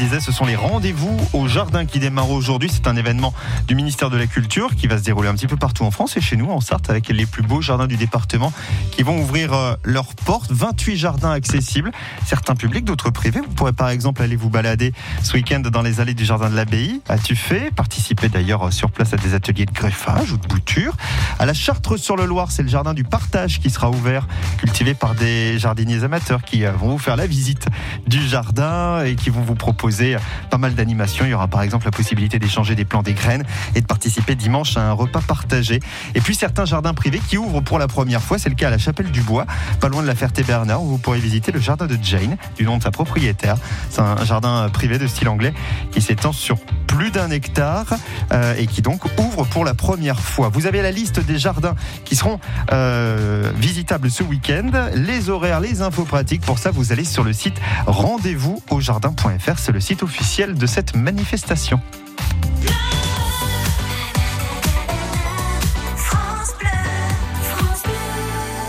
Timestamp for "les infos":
55.60-56.04